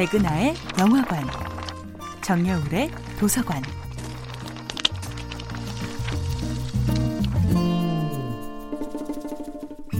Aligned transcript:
백은하의 0.00 0.54
영화관, 0.78 1.22
정여울의 2.22 2.90
도서관. 3.18 3.62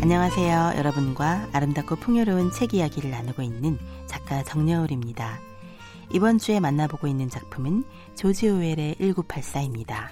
안녕하세요. 0.01 0.73
여러분과 0.79 1.51
아름답고 1.53 1.97
풍요로운 1.97 2.51
책 2.51 2.73
이야기를 2.73 3.11
나누고 3.11 3.43
있는 3.43 3.79
작가 4.07 4.43
정여울입니다. 4.43 5.39
이번 6.15 6.39
주에 6.39 6.61
만나보고 6.61 7.07
있는 7.07 7.29
작품은 7.29 7.85
조지 8.15 8.49
오웰의 8.49 8.97
1984입니다. 8.99 10.09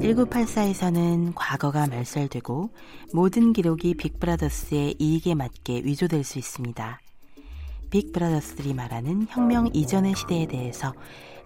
1984에서는 0.00 1.32
과거가 1.34 1.88
말살되고 1.88 2.70
모든 3.12 3.52
기록이 3.52 3.98
빅브라더스의 3.98 4.94
이익에 4.98 5.34
맞게 5.34 5.82
위조될 5.84 6.24
수 6.24 6.38
있습니다. 6.38 7.00
빅브라더스들이 7.90 8.74
말하는 8.74 9.26
혁명 9.30 9.70
이전의 9.72 10.14
시대에 10.16 10.46
대해서 10.46 10.92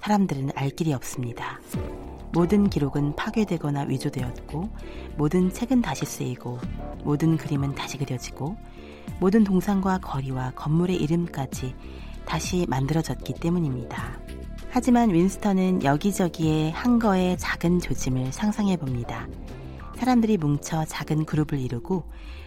사람들은 0.01 0.51
알 0.55 0.71
길이 0.71 0.93
없습니다. 0.93 1.61
모든 2.33 2.71
기록은 2.71 3.17
파괴되거나 3.17 3.83
위조되었고, 3.83 4.71
모든 5.17 5.53
책은 5.53 5.83
다시 5.83 6.07
쓰이고, 6.07 6.59
모든 7.05 7.37
그림은 7.37 7.75
다시 7.75 7.99
그려지고, 7.99 8.57
모든 9.19 9.45
동상과 9.45 9.99
거리와 9.99 10.53
건물의 10.55 10.97
이름까지 10.97 11.75
다시 12.25 12.65
만들어졌기 12.69 13.35
때문입니다. 13.35 14.19
하지만 14.71 15.13
윈스턴은 15.13 15.83
여기저기에 15.83 16.71
한 16.71 16.99
거의 16.99 17.37
작은 17.37 17.81
조짐을 17.81 18.33
상상해 18.33 18.77
봅니다. 18.77 19.27
사람들이 20.01 20.39
뭉쳐 20.39 20.87
작은 20.87 21.27
그룹을 21.27 21.61
이루고 21.61 22.05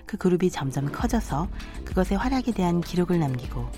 그 0.08 0.18
그룹이 0.18 0.50
점점 0.50 0.92
커져서 0.92 1.48
그것의 1.86 2.18
활약에 2.18 2.52
대한 2.52 2.82
기록을 2.82 3.20
남기고 3.20 3.70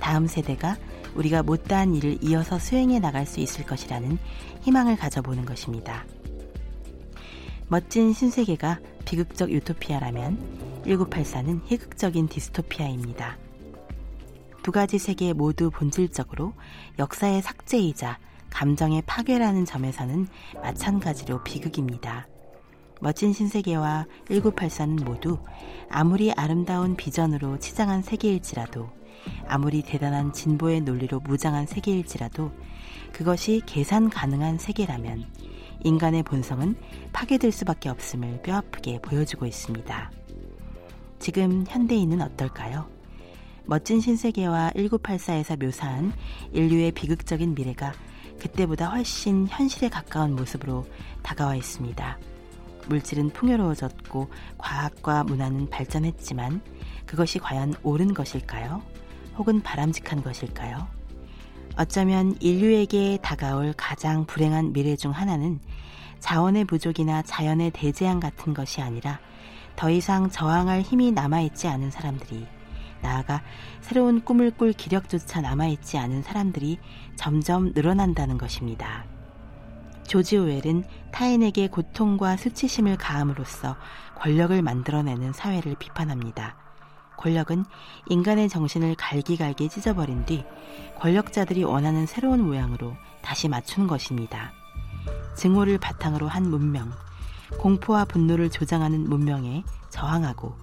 다음 0.00 0.26
세대가 0.26 0.76
우리가 1.14 1.44
못다한 1.44 1.94
일을 1.94 2.18
이어서 2.24 2.58
수행해 2.58 2.98
나갈 2.98 3.26
수 3.26 3.38
있을 3.38 3.64
것이라는 3.64 4.18
희망을 4.62 4.96
가져보는 4.96 5.44
것입니다. 5.44 6.04
멋진 7.68 8.12
신세계가 8.12 8.80
비극적 9.04 9.52
유토피아라면 9.52 10.82
1984는 10.86 11.60
희극적인 11.66 12.26
디스토피아입니다. 12.26 13.38
두 14.64 14.72
가지 14.72 14.98
세계 14.98 15.32
모두 15.34 15.70
본질적으로 15.70 16.52
역사의 16.98 17.42
삭제이자 17.42 18.18
감정의 18.50 19.02
파괴라는 19.06 19.66
점에서는 19.66 20.26
마찬가지로 20.60 21.44
비극입니다. 21.44 22.26
멋진 23.00 23.32
신세계와 23.32 24.06
1984는 24.28 25.04
모두 25.04 25.38
아무리 25.88 26.30
아름다운 26.32 26.96
비전으로 26.96 27.58
치장한 27.58 28.02
세계일지라도 28.02 28.90
아무리 29.48 29.82
대단한 29.82 30.32
진보의 30.32 30.82
논리로 30.82 31.20
무장한 31.20 31.66
세계일지라도 31.66 32.52
그것이 33.12 33.62
계산 33.66 34.10
가능한 34.10 34.58
세계라면 34.58 35.24
인간의 35.82 36.22
본성은 36.24 36.76
파괴될 37.12 37.52
수밖에 37.52 37.88
없음을 37.88 38.42
뼈아프게 38.42 39.00
보여주고 39.00 39.46
있습니다. 39.46 40.12
지금 41.18 41.64
현대인은 41.68 42.20
어떨까요? 42.20 42.88
멋진 43.64 44.00
신세계와 44.00 44.72
1984에서 44.76 45.62
묘사한 45.62 46.12
인류의 46.52 46.92
비극적인 46.92 47.54
미래가 47.54 47.92
그때보다 48.38 48.90
훨씬 48.90 49.46
현실에 49.46 49.88
가까운 49.88 50.34
모습으로 50.34 50.86
다가와 51.22 51.56
있습니다. 51.56 52.18
물질은 52.88 53.30
풍요로워졌고 53.30 54.28
과학과 54.58 55.24
문화는 55.24 55.70
발전했지만 55.70 56.60
그것이 57.06 57.38
과연 57.38 57.74
옳은 57.82 58.14
것일까요? 58.14 58.82
혹은 59.36 59.62
바람직한 59.62 60.22
것일까요? 60.22 60.86
어쩌면 61.76 62.36
인류에게 62.40 63.18
다가올 63.22 63.72
가장 63.76 64.26
불행한 64.26 64.72
미래 64.72 64.96
중 64.96 65.12
하나는 65.12 65.60
자원의 66.18 66.66
부족이나 66.66 67.22
자연의 67.22 67.70
대재앙 67.70 68.20
같은 68.20 68.54
것이 68.54 68.80
아니라 68.82 69.18
더 69.76 69.90
이상 69.90 70.28
저항할 70.28 70.82
힘이 70.82 71.10
남아있지 71.12 71.66
않은 71.68 71.90
사람들이 71.90 72.46
나아가 73.00 73.42
새로운 73.80 74.20
꿈을 74.20 74.50
꿀 74.50 74.72
기력조차 74.72 75.40
남아있지 75.40 75.96
않은 75.96 76.22
사람들이 76.22 76.78
점점 77.16 77.72
늘어난다는 77.74 78.36
것입니다. 78.36 79.04
조지 80.10 80.36
오웰은 80.38 80.82
타인에게 81.12 81.68
고통과 81.68 82.36
수치심을 82.36 82.96
가함으로써 82.96 83.76
권력을 84.16 84.60
만들어내는 84.60 85.32
사회를 85.32 85.76
비판합니다. 85.78 86.56
권력은 87.16 87.64
인간의 88.08 88.48
정신을 88.48 88.96
갈기갈기 88.96 89.68
찢어버린 89.68 90.24
뒤 90.26 90.44
권력자들이 90.98 91.62
원하는 91.62 92.06
새로운 92.06 92.42
모양으로 92.42 92.96
다시 93.22 93.46
맞춘 93.48 93.86
것입니다. 93.86 94.50
증오를 95.36 95.78
바탕으로 95.78 96.26
한 96.26 96.50
문명, 96.50 96.90
공포와 97.60 98.04
분노를 98.06 98.50
조장하는 98.50 99.08
문명에 99.08 99.62
저항하고 99.90 100.56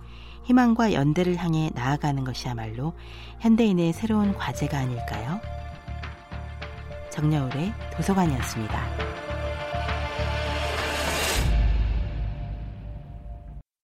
희망과 0.44 0.91
연대를 0.91 1.38
향해 1.38 1.72
나아가는 1.74 2.22
것이야말로 2.25 2.97
현대인의 3.40 3.94
새로운 3.94 4.34
과제가 4.34 4.78
아닐까요? 4.78 5.40
정여울의 7.12 7.74
도서관이었습니다. 7.96 9.06